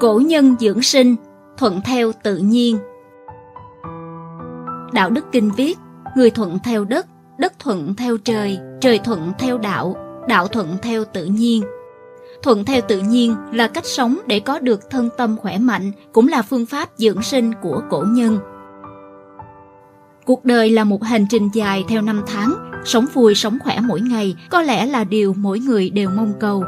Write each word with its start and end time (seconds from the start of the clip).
Cổ 0.00 0.20
nhân 0.26 0.56
dưỡng 0.60 0.82
sinh, 0.82 1.16
thuận 1.58 1.80
theo 1.84 2.12
tự 2.22 2.36
nhiên. 2.36 2.78
Đạo 4.92 5.10
đức 5.10 5.24
kinh 5.32 5.50
viết, 5.56 5.78
người 6.16 6.30
thuận 6.30 6.58
theo 6.64 6.84
đất, 6.84 7.06
đất 7.38 7.52
thuận 7.58 7.94
theo 7.94 8.16
trời, 8.16 8.58
trời 8.80 8.98
thuận 8.98 9.32
theo 9.38 9.58
đạo, 9.58 9.96
đạo 10.28 10.48
thuận 10.48 10.76
theo 10.82 11.04
tự 11.04 11.24
nhiên. 11.24 11.62
Thuận 12.42 12.64
theo 12.64 12.80
tự 12.88 13.00
nhiên 13.00 13.36
là 13.52 13.68
cách 13.68 13.86
sống 13.86 14.18
để 14.26 14.40
có 14.40 14.58
được 14.58 14.90
thân 14.90 15.08
tâm 15.16 15.36
khỏe 15.36 15.58
mạnh, 15.58 15.92
cũng 16.12 16.28
là 16.28 16.42
phương 16.42 16.66
pháp 16.66 16.88
dưỡng 16.96 17.22
sinh 17.22 17.52
của 17.62 17.82
cổ 17.90 18.04
nhân. 18.08 18.38
Cuộc 20.24 20.44
đời 20.44 20.70
là 20.70 20.84
một 20.84 21.04
hành 21.04 21.26
trình 21.30 21.48
dài 21.54 21.84
theo 21.88 22.02
năm 22.02 22.22
tháng, 22.26 22.54
sống 22.84 23.06
vui 23.14 23.34
sống 23.34 23.58
khỏe 23.64 23.78
mỗi 23.80 24.00
ngày 24.00 24.36
có 24.50 24.62
lẽ 24.62 24.86
là 24.86 25.04
điều 25.04 25.34
mỗi 25.38 25.58
người 25.58 25.90
đều 25.90 26.10
mong 26.16 26.32
cầu. 26.40 26.64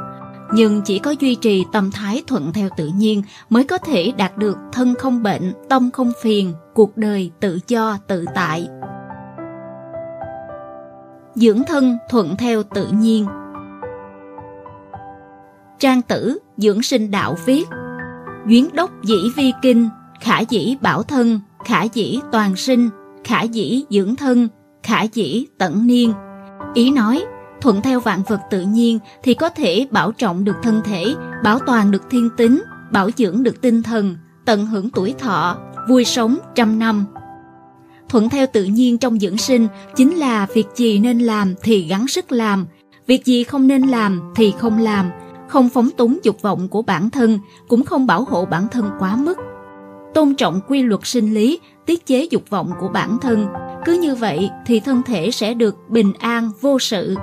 Nhưng 0.55 0.83
chỉ 0.83 0.99
có 0.99 1.15
duy 1.21 1.35
trì 1.35 1.65
tâm 1.73 1.91
thái 1.91 2.23
thuận 2.27 2.53
theo 2.53 2.69
tự 2.77 2.91
nhiên 2.97 3.23
mới 3.51 3.65
có 3.65 3.79
thể 3.79 4.13
đạt 4.17 4.39
được 4.39 4.57
thân 4.73 4.95
không 4.99 5.23
bệnh, 5.23 5.53
tâm 5.69 5.91
không 5.91 6.13
phiền, 6.23 6.53
cuộc 6.75 6.97
đời 6.97 7.31
tự 7.41 7.59
do 7.69 7.99
tự 8.07 8.25
tại. 8.35 8.69
Dưỡng 11.35 11.63
thân 11.69 11.99
thuận 12.11 12.37
theo 12.37 12.63
tự 12.63 12.89
nhiên 12.93 13.27
Trang 15.79 16.03
tử 16.03 16.39
Dưỡng 16.57 16.83
sinh 16.83 17.11
đạo 17.11 17.37
viết 17.45 17.69
Duyến 18.49 18.69
đốc 18.73 18.91
dĩ 19.03 19.17
vi 19.37 19.53
kinh, 19.63 19.89
khả 20.21 20.41
dĩ 20.41 20.77
bảo 20.81 21.03
thân, 21.03 21.41
khả 21.65 21.83
dĩ 21.83 22.21
toàn 22.33 22.57
sinh, 22.57 22.89
khả 23.25 23.43
dĩ 23.43 23.85
dưỡng 23.91 24.17
thân, 24.17 24.49
khả 24.83 25.03
dĩ 25.03 25.47
tận 25.59 25.87
niên. 25.87 26.13
Ý 26.75 26.91
nói, 26.91 27.25
thuận 27.63 27.83
theo 27.83 28.01
vạn 28.01 28.23
vật 28.29 28.41
tự 28.51 28.61
nhiên 28.61 28.99
thì 29.23 29.35
có 29.35 29.49
thể 29.49 29.87
bảo 29.91 30.13
trọng 30.13 30.45
được 30.45 30.57
thân 30.63 30.81
thể, 30.85 31.15
bảo 31.45 31.59
toàn 31.59 31.91
được 31.91 32.03
thiên 32.11 32.31
tính, 32.37 32.63
bảo 32.93 33.11
dưỡng 33.17 33.43
được 33.43 33.61
tinh 33.61 33.83
thần, 33.83 34.17
tận 34.45 34.67
hưởng 34.67 34.91
tuổi 34.91 35.15
thọ, 35.19 35.57
vui 35.89 36.05
sống 36.05 36.39
trăm 36.55 36.79
năm. 36.79 37.07
Thuận 38.09 38.29
theo 38.29 38.47
tự 38.53 38.65
nhiên 38.65 38.99
trong 38.99 39.19
dưỡng 39.19 39.39
sinh 39.39 39.69
chính 39.97 40.17
là 40.17 40.47
việc 40.55 40.67
gì 40.75 40.99
nên 40.99 41.19
làm 41.19 41.55
thì 41.63 41.83
gắng 41.83 42.09
sức 42.09 42.33
làm, 42.33 42.67
việc 43.07 43.25
gì 43.25 43.45
không 43.45 43.67
nên 43.67 43.83
làm 43.83 44.21
thì 44.37 44.53
không 44.59 44.79
làm, 44.79 45.11
không 45.49 45.69
phóng 45.69 45.91
túng 45.97 46.19
dục 46.23 46.43
vọng 46.43 46.69
của 46.69 46.83
bản 46.83 47.11
thân, 47.11 47.39
cũng 47.69 47.85
không 47.85 48.07
bảo 48.07 48.25
hộ 48.25 48.45
bản 48.45 48.69
thân 48.69 48.91
quá 48.99 49.17
mức. 49.17 49.39
Tôn 50.15 50.35
trọng 50.35 50.61
quy 50.69 50.83
luật 50.83 51.01
sinh 51.05 51.35
lý, 51.35 51.61
tiết 51.87 52.07
chế 52.07 52.29
dục 52.31 52.43
vọng 52.51 52.73
của 52.81 52.89
bản 52.89 53.19
thân, 53.19 53.47
cứ 53.85 53.93
như 53.93 54.15
vậy 54.15 54.51
thì 54.67 54.81
thân 54.81 55.03
thể 55.03 55.31
sẽ 55.31 55.55
được 55.55 55.77
bình 55.89 56.13
an 56.19 56.51
vô 56.61 56.79
sự. 56.79 57.17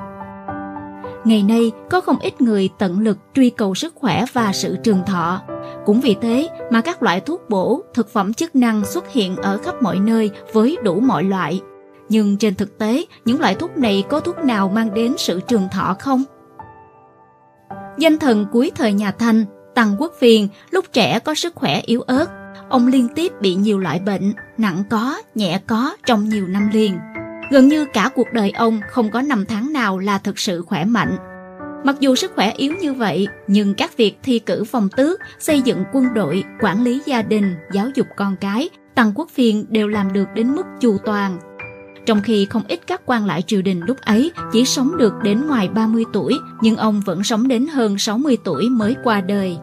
Ngày 1.30 1.44
nay 1.44 1.72
có 1.90 2.02
không 2.02 2.20
ít 2.20 2.42
người 2.42 2.70
tận 2.78 3.00
lực 3.00 3.18
truy 3.34 3.50
cầu 3.50 3.76
sức 3.76 3.96
khỏe 3.96 4.26
và 4.34 4.54
sự 4.54 4.78
trường 4.84 5.04
thọ. 5.06 5.42
Cũng 5.86 6.02
vì 6.02 6.16
thế 6.22 6.50
mà 6.72 6.82
các 6.82 7.04
loại 7.04 7.20
thuốc 7.20 7.50
bổ, 7.50 7.82
thực 7.94 8.10
phẩm 8.10 8.34
chức 8.34 8.56
năng 8.56 8.86
xuất 8.86 9.12
hiện 9.12 9.36
ở 9.36 9.58
khắp 9.58 9.82
mọi 9.82 10.00
nơi 10.00 10.32
với 10.54 10.78
đủ 10.84 11.00
mọi 11.00 11.24
loại. 11.24 11.62
Nhưng 12.10 12.38
trên 12.38 12.56
thực 12.56 12.78
tế, 12.78 13.06
những 13.26 13.40
loại 13.40 13.56
thuốc 13.56 13.78
này 13.78 14.04
có 14.10 14.20
thuốc 14.20 14.38
nào 14.38 14.70
mang 14.70 14.94
đến 14.94 15.14
sự 15.18 15.42
trường 15.48 15.68
thọ 15.72 15.96
không? 16.00 16.24
Danh 17.98 18.20
thần 18.20 18.46
cuối 18.52 18.72
thời 18.76 18.94
nhà 18.94 19.12
Thanh, 19.12 19.46
Tăng 19.76 19.96
Quốc 20.00 20.14
Phiền 20.20 20.48
lúc 20.72 20.86
trẻ 20.94 21.20
có 21.20 21.36
sức 21.36 21.56
khỏe 21.56 21.82
yếu 21.86 22.02
ớt. 22.02 22.26
Ông 22.70 22.88
liên 22.88 23.08
tiếp 23.16 23.32
bị 23.42 23.56
nhiều 23.56 23.80
loại 23.80 24.00
bệnh, 24.00 24.34
nặng 24.58 24.84
có, 24.90 25.22
nhẹ 25.36 25.62
có 25.68 25.96
trong 26.06 26.30
nhiều 26.30 26.48
năm 26.48 26.70
liền. 26.74 26.98
Gần 27.52 27.68
như 27.68 27.86
cả 27.86 28.10
cuộc 28.16 28.28
đời 28.34 28.52
ông 28.52 28.82
không 28.90 29.12
có 29.12 29.22
năm 29.22 29.46
tháng 29.46 29.74
nào 29.74 30.00
là 30.00 30.18
thực 30.18 30.40
sự 30.40 30.62
khỏe 30.62 30.86
mạnh. 30.86 31.18
Mặc 31.84 31.96
dù 32.00 32.16
sức 32.16 32.32
khỏe 32.36 32.54
yếu 32.58 32.74
như 32.82 32.94
vậy, 32.94 33.28
nhưng 33.48 33.74
các 33.74 33.98
việc 33.98 34.18
thi 34.24 34.40
cử 34.40 34.64
phòng 34.64 34.90
tước, 34.90 35.20
xây 35.40 35.62
dựng 35.62 35.84
quân 35.94 36.14
đội, 36.14 36.44
quản 36.62 36.84
lý 36.84 37.02
gia 37.06 37.22
đình, 37.22 37.56
giáo 37.74 37.90
dục 37.96 38.08
con 38.18 38.36
cái, 38.36 38.70
Tăng 38.96 39.12
Quốc 39.16 39.30
Phiền 39.30 39.66
đều 39.70 39.88
làm 39.88 40.14
được 40.14 40.28
đến 40.36 40.56
mức 40.56 40.64
chu 40.80 40.98
toàn, 41.06 41.40
trong 42.10 42.22
khi 42.22 42.46
không 42.46 42.64
ít 42.68 42.80
các 42.88 43.02
quan 43.06 43.26
lại 43.26 43.42
triều 43.42 43.62
đình 43.62 43.82
lúc 43.88 43.98
ấy 44.02 44.32
chỉ 44.52 44.66
sống 44.66 44.98
được 44.98 45.14
đến 45.24 45.48
ngoài 45.48 45.70
30 45.70 46.04
tuổi, 46.14 46.40
nhưng 46.62 46.76
ông 46.76 47.02
vẫn 47.06 47.24
sống 47.24 47.48
đến 47.48 47.68
hơn 47.68 47.98
60 47.98 48.38
tuổi 48.44 48.70
mới 48.70 48.96
qua 49.04 49.22
đời. 49.22 49.58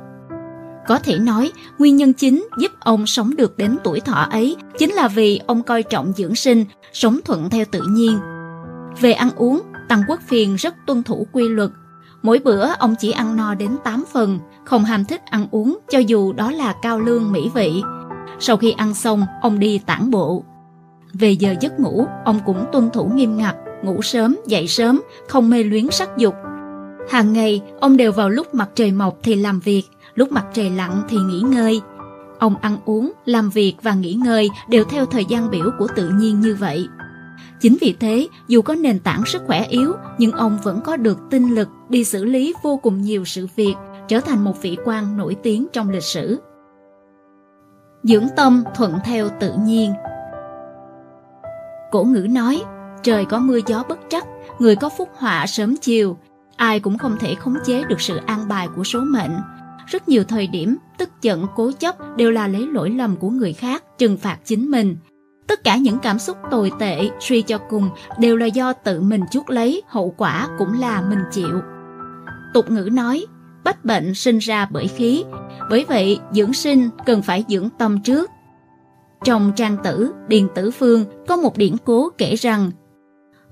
Có 0.88 0.98
thể 0.98 1.18
nói, 1.18 1.52
nguyên 1.78 1.96
nhân 1.96 2.12
chính 2.12 2.48
giúp 2.58 2.72
ông 2.80 3.06
sống 3.06 3.36
được 3.36 3.56
đến 3.56 3.76
tuổi 3.84 4.00
thọ 4.00 4.26
ấy 4.30 4.56
chính 4.78 4.92
là 4.92 5.08
vì 5.08 5.40
ông 5.46 5.62
coi 5.62 5.82
trọng 5.82 6.12
dưỡng 6.16 6.34
sinh, 6.34 6.64
sống 6.92 7.18
thuận 7.24 7.50
theo 7.50 7.64
tự 7.70 7.82
nhiên. 7.90 8.18
Về 9.00 9.12
ăn 9.12 9.30
uống, 9.36 9.62
Tăng 9.88 10.02
Quốc 10.08 10.20
Phiền 10.28 10.56
rất 10.56 10.74
tuân 10.86 11.02
thủ 11.02 11.26
quy 11.32 11.48
luật. 11.48 11.70
Mỗi 12.22 12.38
bữa 12.38 12.66
ông 12.78 12.94
chỉ 12.98 13.10
ăn 13.10 13.36
no 13.36 13.54
đến 13.54 13.76
8 13.84 14.04
phần, 14.12 14.38
không 14.64 14.84
ham 14.84 15.04
thích 15.04 15.22
ăn 15.30 15.46
uống 15.50 15.78
cho 15.90 15.98
dù 15.98 16.32
đó 16.32 16.50
là 16.50 16.74
cao 16.82 17.00
lương 17.00 17.32
mỹ 17.32 17.50
vị. 17.54 17.82
Sau 18.40 18.56
khi 18.56 18.70
ăn 18.70 18.94
xong, 18.94 19.26
ông 19.42 19.58
đi 19.58 19.78
tản 19.78 20.10
bộ, 20.10 20.44
về 21.12 21.30
giờ 21.30 21.54
giấc 21.60 21.80
ngủ, 21.80 22.06
ông 22.24 22.40
cũng 22.46 22.64
tuân 22.72 22.90
thủ 22.90 23.10
nghiêm 23.14 23.36
ngặt, 23.36 23.56
ngủ 23.82 24.02
sớm, 24.02 24.36
dậy 24.46 24.68
sớm, 24.68 25.02
không 25.28 25.50
mê 25.50 25.62
luyến 25.62 25.90
sắc 25.90 26.16
dục. 26.16 26.34
Hàng 27.10 27.32
ngày, 27.32 27.60
ông 27.80 27.96
đều 27.96 28.12
vào 28.12 28.30
lúc 28.30 28.54
mặt 28.54 28.68
trời 28.74 28.92
mọc 28.92 29.18
thì 29.22 29.34
làm 29.34 29.60
việc, 29.60 29.82
lúc 30.16 30.32
mặt 30.32 30.46
trời 30.54 30.70
lặn 30.70 31.02
thì 31.08 31.16
nghỉ 31.16 31.40
ngơi. 31.40 31.80
Ông 32.38 32.56
ăn 32.56 32.78
uống, 32.84 33.12
làm 33.24 33.50
việc 33.50 33.74
và 33.82 33.94
nghỉ 33.94 34.14
ngơi 34.14 34.50
đều 34.68 34.84
theo 34.84 35.06
thời 35.06 35.24
gian 35.24 35.50
biểu 35.50 35.70
của 35.78 35.88
tự 35.96 36.08
nhiên 36.08 36.40
như 36.40 36.56
vậy. 36.60 36.88
Chính 37.60 37.76
vì 37.80 37.96
thế, 38.00 38.28
dù 38.48 38.62
có 38.62 38.74
nền 38.74 38.98
tảng 38.98 39.26
sức 39.26 39.42
khỏe 39.46 39.66
yếu, 39.68 39.92
nhưng 40.18 40.32
ông 40.32 40.58
vẫn 40.62 40.80
có 40.84 40.96
được 40.96 41.18
tinh 41.30 41.54
lực 41.54 41.68
đi 41.88 42.04
xử 42.04 42.24
lý 42.24 42.54
vô 42.62 42.76
cùng 42.76 43.02
nhiều 43.02 43.24
sự 43.24 43.46
việc, 43.56 43.74
trở 44.08 44.20
thành 44.20 44.44
một 44.44 44.62
vị 44.62 44.76
quan 44.84 45.16
nổi 45.16 45.36
tiếng 45.42 45.66
trong 45.72 45.90
lịch 45.90 46.02
sử. 46.02 46.40
Dưỡng 48.02 48.26
tâm 48.36 48.64
thuận 48.74 48.98
theo 49.04 49.28
tự 49.40 49.52
nhiên 49.64 49.92
Cổ 51.90 52.04
ngữ 52.04 52.26
nói, 52.30 52.62
trời 53.02 53.24
có 53.24 53.38
mưa 53.38 53.58
gió 53.66 53.82
bất 53.88 53.98
trắc, 54.08 54.26
người 54.58 54.76
có 54.76 54.88
phúc 54.88 55.08
họa 55.14 55.46
sớm 55.46 55.76
chiều, 55.76 56.16
ai 56.56 56.80
cũng 56.80 56.98
không 56.98 57.16
thể 57.20 57.34
khống 57.34 57.56
chế 57.64 57.84
được 57.84 58.00
sự 58.00 58.20
an 58.26 58.48
bài 58.48 58.68
của 58.76 58.84
số 58.84 59.00
mệnh. 59.00 59.36
Rất 59.86 60.08
nhiều 60.08 60.24
thời 60.24 60.46
điểm, 60.46 60.76
tức 60.98 61.10
giận, 61.22 61.46
cố 61.56 61.72
chấp 61.72 62.16
đều 62.16 62.30
là 62.30 62.48
lấy 62.48 62.66
lỗi 62.66 62.90
lầm 62.90 63.16
của 63.16 63.30
người 63.30 63.52
khác, 63.52 63.84
trừng 63.98 64.16
phạt 64.16 64.38
chính 64.44 64.70
mình. 64.70 64.96
Tất 65.46 65.64
cả 65.64 65.76
những 65.76 65.98
cảm 65.98 66.18
xúc 66.18 66.36
tồi 66.50 66.72
tệ, 66.78 67.10
suy 67.20 67.42
cho 67.42 67.58
cùng 67.58 67.88
đều 68.18 68.36
là 68.36 68.46
do 68.46 68.72
tự 68.72 69.00
mình 69.00 69.20
chuốc 69.30 69.50
lấy, 69.50 69.82
hậu 69.86 70.14
quả 70.16 70.48
cũng 70.58 70.80
là 70.80 71.02
mình 71.10 71.20
chịu. 71.32 71.60
Tục 72.54 72.70
ngữ 72.70 72.88
nói, 72.92 73.26
bách 73.64 73.84
bệnh 73.84 74.14
sinh 74.14 74.38
ra 74.38 74.68
bởi 74.70 74.88
khí, 74.88 75.24
bởi 75.70 75.84
vậy 75.88 76.18
dưỡng 76.32 76.52
sinh 76.52 76.90
cần 77.06 77.22
phải 77.22 77.44
dưỡng 77.48 77.68
tâm 77.78 78.02
trước, 78.02 78.30
trong 79.24 79.52
trang 79.56 79.76
tử 79.84 80.12
Điền 80.28 80.48
Tử 80.54 80.70
Phương 80.70 81.04
có 81.28 81.36
một 81.36 81.56
điển 81.56 81.76
cố 81.84 82.08
kể 82.18 82.34
rằng 82.34 82.70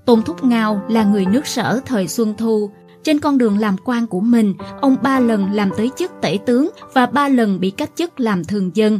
Tôn 0.05 0.21
Thúc 0.21 0.43
Ngao 0.43 0.81
là 0.89 1.03
người 1.03 1.25
nước 1.25 1.47
sở 1.47 1.79
thời 1.85 2.07
Xuân 2.07 2.33
Thu. 2.37 2.69
Trên 3.05 3.19
con 3.19 3.37
đường 3.37 3.57
làm 3.57 3.75
quan 3.83 4.07
của 4.07 4.19
mình, 4.19 4.53
ông 4.81 4.95
ba 5.03 5.19
lần 5.19 5.51
làm 5.51 5.69
tới 5.77 5.91
chức 5.95 6.11
tể 6.21 6.37
tướng 6.45 6.69
và 6.93 7.05
ba 7.05 7.27
lần 7.27 7.59
bị 7.59 7.69
cách 7.69 7.89
chức 7.95 8.19
làm 8.19 8.43
thường 8.43 8.71
dân. 8.73 8.99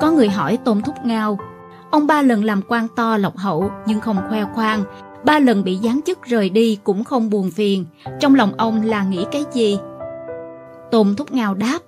Có 0.00 0.10
người 0.10 0.28
hỏi 0.28 0.58
Tôn 0.64 0.82
Thúc 0.82 0.94
Ngao, 1.04 1.38
ông 1.90 2.06
ba 2.06 2.22
lần 2.22 2.44
làm 2.44 2.60
quan 2.68 2.88
to 2.96 3.16
lộc 3.16 3.36
hậu 3.36 3.70
nhưng 3.86 4.00
không 4.00 4.16
khoe 4.28 4.44
khoang, 4.54 4.84
ba 5.24 5.38
lần 5.38 5.64
bị 5.64 5.78
giáng 5.82 6.00
chức 6.06 6.18
rời 6.24 6.50
đi 6.50 6.78
cũng 6.84 7.04
không 7.04 7.30
buồn 7.30 7.50
phiền. 7.50 7.86
Trong 8.20 8.34
lòng 8.34 8.52
ông 8.56 8.82
là 8.82 9.04
nghĩ 9.04 9.24
cái 9.32 9.44
gì? 9.52 9.78
Tôn 10.90 11.14
Thúc 11.16 11.32
Ngao 11.32 11.54
đáp, 11.54 11.78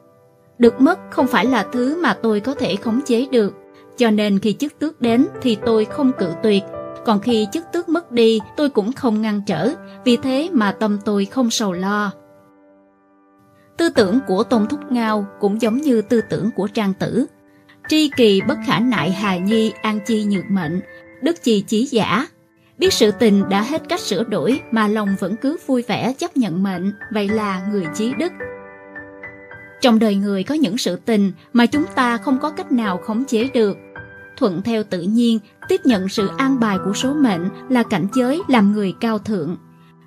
được 0.58 0.80
mất 0.80 0.98
không 1.10 1.26
phải 1.26 1.46
là 1.46 1.66
thứ 1.72 2.02
mà 2.02 2.14
tôi 2.22 2.40
có 2.40 2.54
thể 2.54 2.76
khống 2.76 3.00
chế 3.06 3.26
được 3.30 3.54
cho 3.96 4.10
nên 4.10 4.38
khi 4.38 4.52
chức 4.52 4.78
tước 4.78 5.00
đến 5.00 5.26
thì 5.42 5.56
tôi 5.66 5.84
không 5.84 6.12
cự 6.18 6.26
tuyệt, 6.42 6.62
còn 7.04 7.20
khi 7.20 7.46
chức 7.52 7.64
tước 7.72 7.88
mất 7.88 8.12
đi 8.12 8.40
tôi 8.56 8.68
cũng 8.70 8.92
không 8.92 9.22
ngăn 9.22 9.42
trở, 9.46 9.70
vì 10.04 10.16
thế 10.16 10.48
mà 10.52 10.72
tâm 10.72 10.98
tôi 11.04 11.24
không 11.24 11.50
sầu 11.50 11.72
lo. 11.72 12.12
Tư 13.76 13.88
tưởng 13.88 14.18
của 14.26 14.42
Tôn 14.42 14.66
Thúc 14.66 14.80
Ngao 14.90 15.26
cũng 15.40 15.62
giống 15.62 15.76
như 15.76 16.02
tư 16.02 16.20
tưởng 16.30 16.50
của 16.56 16.68
Trang 16.68 16.94
Tử. 16.94 17.26
Tri 17.88 18.10
kỳ 18.16 18.40
bất 18.48 18.58
khả 18.66 18.78
nại 18.78 19.10
hài 19.10 19.40
nhi 19.40 19.72
an 19.82 19.98
chi 20.06 20.24
nhược 20.24 20.44
mệnh, 20.50 20.80
đức 21.22 21.42
chi 21.42 21.64
chí 21.66 21.86
giả. 21.86 22.26
Biết 22.78 22.92
sự 22.92 23.10
tình 23.10 23.48
đã 23.48 23.62
hết 23.62 23.82
cách 23.88 24.00
sửa 24.00 24.24
đổi 24.24 24.60
mà 24.70 24.88
lòng 24.88 25.16
vẫn 25.20 25.36
cứ 25.36 25.56
vui 25.66 25.82
vẻ 25.88 26.12
chấp 26.12 26.36
nhận 26.36 26.62
mệnh, 26.62 26.92
vậy 27.12 27.28
là 27.28 27.66
người 27.72 27.86
chí 27.94 28.12
đức. 28.18 28.32
Trong 29.80 29.98
đời 29.98 30.14
người 30.14 30.44
có 30.44 30.54
những 30.54 30.78
sự 30.78 30.96
tình 30.96 31.32
mà 31.52 31.66
chúng 31.66 31.84
ta 31.94 32.16
không 32.16 32.38
có 32.38 32.50
cách 32.50 32.72
nào 32.72 32.98
khống 32.98 33.24
chế 33.24 33.48
được, 33.54 33.76
thuận 34.36 34.62
theo 34.62 34.82
tự 34.82 35.02
nhiên, 35.02 35.38
tiếp 35.70 35.86
nhận 35.86 36.08
sự 36.08 36.30
an 36.36 36.60
bài 36.60 36.78
của 36.84 36.92
số 36.92 37.14
mệnh 37.14 37.48
là 37.68 37.82
cảnh 37.82 38.06
giới 38.14 38.42
làm 38.48 38.72
người 38.72 38.94
cao 39.00 39.18
thượng. 39.18 39.56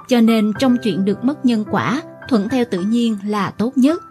Cho 0.08 0.22
nên 0.22 0.52
trong 0.60 0.78
chuyện 0.84 1.06
được 1.06 1.24
mất 1.24 1.46
nhân 1.46 1.64
quả, 1.72 2.02
thuận 2.30 2.50
theo 2.50 2.66
tự 2.72 2.82
nhiên 2.82 3.18
là 3.26 3.50
tốt 3.50 3.78
nhất. 3.78 4.04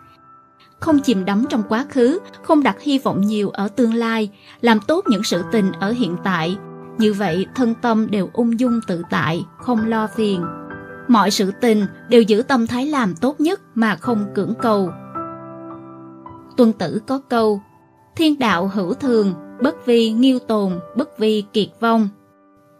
Không 0.80 0.98
chìm 0.98 1.24
đắm 1.24 1.44
trong 1.50 1.62
quá 1.68 1.86
khứ, 1.90 2.18
không 2.42 2.62
đặt 2.62 2.80
hy 2.80 2.98
vọng 2.98 3.20
nhiều 3.20 3.50
ở 3.50 3.68
tương 3.68 3.94
lai, 3.94 4.30
làm 4.60 4.80
tốt 4.80 5.04
những 5.08 5.22
sự 5.22 5.42
tình 5.52 5.72
ở 5.72 5.90
hiện 5.90 6.16
tại. 6.24 6.56
Như 6.98 7.12
vậy 7.12 7.46
thân 7.54 7.74
tâm 7.82 8.10
đều 8.10 8.30
ung 8.32 8.60
dung 8.60 8.80
tự 8.86 9.02
tại, 9.10 9.44
không 9.58 9.88
lo 9.88 10.06
phiền. 10.16 10.44
Mọi 11.08 11.30
sự 11.30 11.52
tình 11.60 11.86
đều 12.08 12.22
giữ 12.22 12.42
tâm 12.48 12.66
thái 12.66 12.86
làm 12.86 13.14
tốt 13.14 13.40
nhất 13.40 13.60
mà 13.74 13.96
không 13.96 14.26
cưỡng 14.34 14.54
cầu. 14.62 14.90
tuân 16.56 16.72
tử 16.72 17.00
có 17.06 17.20
câu 17.28 17.62
Thiên 18.16 18.38
đạo 18.38 18.70
hữu 18.74 18.94
thường, 18.94 19.34
bất 19.62 19.86
vi 19.86 20.10
nghiêu 20.10 20.38
tồn, 20.38 20.80
bất 20.96 21.18
vi 21.18 21.44
kiệt 21.52 21.68
vong. 21.80 22.08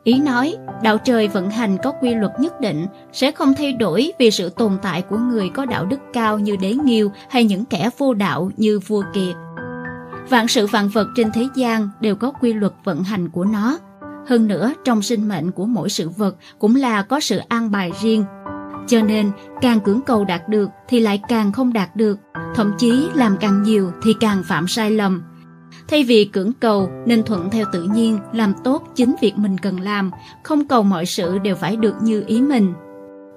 Ý 0.05 0.19
nói, 0.19 0.57
đạo 0.83 0.99
trời 0.99 1.29
vận 1.29 1.51
hành 1.51 1.77
có 1.83 1.93
quy 1.93 2.15
luật 2.15 2.33
nhất 2.41 2.61
định, 2.61 2.87
sẽ 3.13 3.31
không 3.31 3.55
thay 3.55 3.73
đổi 3.73 4.13
vì 4.19 4.31
sự 4.31 4.49
tồn 4.49 4.79
tại 4.83 5.03
của 5.03 5.17
người 5.17 5.49
có 5.49 5.65
đạo 5.65 5.87
đức 5.87 6.01
cao 6.13 6.39
như 6.39 6.57
đế 6.57 6.75
nghiêu 6.75 7.13
hay 7.31 7.45
những 7.45 7.65
kẻ 7.65 7.91
vô 7.99 8.15
đạo 8.15 8.51
như 8.57 8.79
vua 8.79 9.03
kiệt. 9.15 9.37
Vạn 10.29 10.49
sự 10.49 10.67
vạn 10.67 10.89
vật 10.89 11.09
trên 11.17 11.33
thế 11.33 11.49
gian 11.55 11.89
đều 12.01 12.17
có 12.17 12.31
quy 12.31 12.53
luật 12.53 12.73
vận 12.85 13.03
hành 13.05 13.29
của 13.29 13.45
nó. 13.45 13.79
Hơn 14.27 14.49
nữa, 14.49 14.73
trong 14.85 15.03
sinh 15.03 15.29
mệnh 15.29 15.51
của 15.51 15.67
mỗi 15.67 15.89
sự 15.89 16.09
vật 16.09 16.37
cũng 16.59 16.77
là 16.77 17.03
có 17.03 17.21
sự 17.21 17.41
an 17.49 17.71
bài 17.71 17.93
riêng. 18.03 18.25
Cho 18.87 19.03
nên, 19.03 19.31
càng 19.61 19.81
cưỡng 19.81 20.01
cầu 20.07 20.25
đạt 20.25 20.49
được 20.49 20.71
thì 20.89 21.01
lại 21.01 21.21
càng 21.29 21.53
không 21.53 21.73
đạt 21.73 21.97
được, 21.97 22.19
thậm 22.55 22.73
chí 22.79 23.09
làm 23.15 23.37
càng 23.41 23.63
nhiều 23.63 23.93
thì 24.03 24.15
càng 24.21 24.43
phạm 24.45 24.69
sai 24.69 24.91
lầm. 24.91 25.23
Thay 25.93 26.05
vì 26.05 26.25
cưỡng 26.25 26.53
cầu 26.61 26.91
nên 27.07 27.23
thuận 27.23 27.51
theo 27.51 27.67
tự 27.73 27.83
nhiên, 27.83 28.19
làm 28.33 28.53
tốt 28.65 28.83
chính 28.95 29.15
việc 29.21 29.33
mình 29.37 29.59
cần 29.59 29.81
làm, 29.81 30.11
không 30.43 30.69
cầu 30.69 30.83
mọi 30.83 31.07
sự 31.07 31.39
đều 31.39 31.57
phải 31.57 31.77
được 31.77 31.95
như 32.03 32.25
ý 32.27 32.41
mình. 32.41 32.73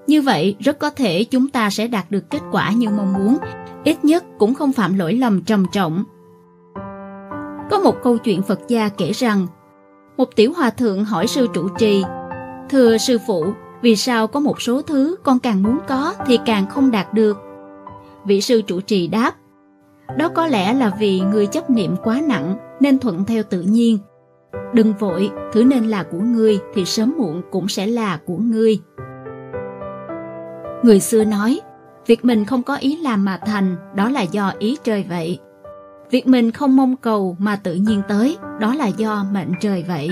Như 0.07 0.21
vậy, 0.21 0.55
rất 0.59 0.79
có 0.79 0.89
thể 0.89 1.23
chúng 1.23 1.49
ta 1.49 1.69
sẽ 1.69 1.87
đạt 1.87 2.11
được 2.11 2.29
kết 2.29 2.41
quả 2.51 2.71
như 2.71 2.89
mong 2.89 3.13
muốn, 3.13 3.37
ít 3.83 4.05
nhất 4.05 4.23
cũng 4.39 4.53
không 4.53 4.73
phạm 4.73 4.97
lỗi 4.97 5.13
lầm 5.13 5.41
trầm 5.41 5.65
trọng. 5.71 6.03
Có 7.71 7.79
một 7.83 7.95
câu 8.03 8.17
chuyện 8.17 8.41
Phật 8.41 8.59
gia 8.67 8.89
kể 8.89 9.11
rằng, 9.11 9.47
một 10.17 10.35
tiểu 10.35 10.53
hòa 10.53 10.69
thượng 10.69 11.05
hỏi 11.05 11.27
sư 11.27 11.47
trụ 11.53 11.69
trì, 11.77 12.03
Thưa 12.69 12.97
sư 12.97 13.17
phụ, 13.27 13.45
vì 13.81 13.95
sao 13.95 14.27
có 14.27 14.39
một 14.39 14.61
số 14.61 14.81
thứ 14.81 15.15
con 15.23 15.39
càng 15.39 15.63
muốn 15.63 15.77
có 15.87 16.13
thì 16.27 16.39
càng 16.45 16.67
không 16.69 16.91
đạt 16.91 17.13
được? 17.13 17.37
Vị 18.25 18.41
sư 18.41 18.61
trụ 18.61 18.81
trì 18.81 19.07
đáp, 19.07 19.35
đó 20.17 20.29
có 20.29 20.47
lẽ 20.47 20.73
là 20.73 20.91
vì 20.99 21.19
người 21.19 21.47
chấp 21.47 21.69
niệm 21.69 21.95
quá 22.03 22.21
nặng 22.27 22.55
nên 22.79 22.99
thuận 22.99 23.25
theo 23.25 23.43
tự 23.43 23.61
nhiên. 23.61 23.97
Đừng 24.73 24.93
vội, 24.93 25.29
thứ 25.53 25.63
nên 25.63 25.83
là 25.83 26.03
của 26.03 26.19
ngươi 26.19 26.59
thì 26.73 26.85
sớm 26.85 27.13
muộn 27.17 27.41
cũng 27.51 27.67
sẽ 27.67 27.87
là 27.87 28.19
của 28.25 28.37
ngươi. 28.37 28.79
Người 30.83 30.99
xưa 30.99 31.23
nói, 31.23 31.61
việc 32.07 32.25
mình 32.25 32.45
không 32.45 32.63
có 32.63 32.75
ý 32.75 32.97
làm 32.97 33.25
mà 33.25 33.39
thành, 33.45 33.75
đó 33.95 34.09
là 34.09 34.21
do 34.21 34.53
ý 34.59 34.77
trời 34.83 35.05
vậy. 35.09 35.39
Việc 36.11 36.27
mình 36.27 36.51
không 36.51 36.75
mong 36.75 36.95
cầu 36.95 37.35
mà 37.39 37.55
tự 37.55 37.73
nhiên 37.73 38.01
tới, 38.07 38.37
đó 38.59 38.75
là 38.75 38.87
do 38.87 39.25
mệnh 39.31 39.51
trời 39.61 39.85
vậy. 39.87 40.09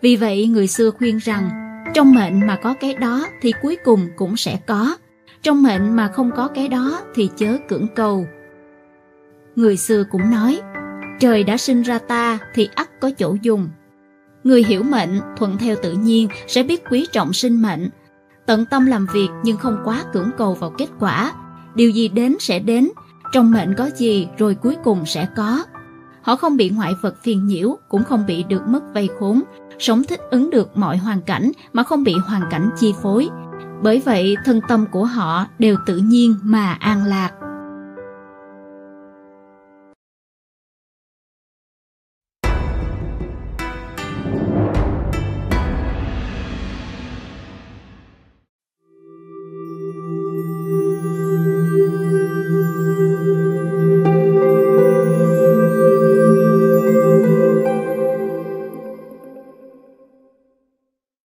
Vì 0.00 0.16
vậy 0.16 0.46
người 0.46 0.66
xưa 0.66 0.90
khuyên 0.90 1.18
rằng, 1.18 1.50
trong 1.94 2.14
mệnh 2.14 2.46
mà 2.46 2.56
có 2.62 2.74
cái 2.80 2.94
đó 2.94 3.26
thì 3.42 3.52
cuối 3.62 3.76
cùng 3.84 4.08
cũng 4.16 4.36
sẽ 4.36 4.58
có, 4.66 4.96
trong 5.42 5.62
mệnh 5.62 5.96
mà 5.96 6.08
không 6.08 6.30
có 6.36 6.48
cái 6.48 6.68
đó 6.68 7.00
thì 7.14 7.30
chớ 7.36 7.56
cưỡng 7.68 7.86
cầu. 7.94 8.26
Người 9.56 9.76
xưa 9.76 10.04
cũng 10.10 10.30
nói, 10.30 10.60
trời 11.20 11.44
đã 11.44 11.56
sinh 11.56 11.82
ra 11.82 11.98
ta 11.98 12.38
thì 12.54 12.68
ắt 12.74 13.00
có 13.00 13.10
chỗ 13.18 13.36
dùng. 13.42 13.68
Người 14.44 14.64
hiểu 14.64 14.82
mệnh, 14.82 15.20
thuận 15.36 15.58
theo 15.58 15.76
tự 15.82 15.92
nhiên 15.92 16.28
sẽ 16.46 16.62
biết 16.62 16.82
quý 16.90 17.06
trọng 17.12 17.32
sinh 17.32 17.62
mệnh, 17.62 17.90
tận 18.46 18.66
tâm 18.66 18.86
làm 18.86 19.06
việc 19.12 19.28
nhưng 19.42 19.56
không 19.56 19.78
quá 19.84 20.04
cưỡng 20.12 20.30
cầu 20.38 20.54
vào 20.54 20.70
kết 20.78 20.88
quả. 21.00 21.32
Điều 21.74 21.90
gì 21.90 22.08
đến 22.08 22.36
sẽ 22.40 22.58
đến, 22.58 22.88
trong 23.32 23.50
mệnh 23.50 23.74
có 23.74 23.90
gì 23.96 24.28
rồi 24.38 24.54
cuối 24.54 24.76
cùng 24.84 25.06
sẽ 25.06 25.28
có. 25.36 25.64
Họ 26.22 26.36
không 26.36 26.56
bị 26.56 26.70
ngoại 26.70 26.92
vật 27.02 27.22
phiền 27.22 27.46
nhiễu, 27.46 27.78
cũng 27.88 28.04
không 28.04 28.26
bị 28.26 28.42
được 28.42 28.68
mất 28.68 28.94
vây 28.94 29.08
khốn, 29.18 29.42
sống 29.78 30.04
thích 30.04 30.20
ứng 30.30 30.50
được 30.50 30.76
mọi 30.76 30.96
hoàn 30.96 31.22
cảnh 31.22 31.52
mà 31.72 31.82
không 31.82 32.04
bị 32.04 32.14
hoàn 32.26 32.42
cảnh 32.50 32.70
chi 32.78 32.94
phối. 33.02 33.28
Bởi 33.82 34.02
vậy 34.04 34.36
thân 34.44 34.60
tâm 34.68 34.86
của 34.92 35.04
họ 35.04 35.46
đều 35.58 35.76
tự 35.86 35.96
nhiên 35.96 36.36
mà 36.42 36.72
an 36.72 37.04
lạc. 37.04 37.32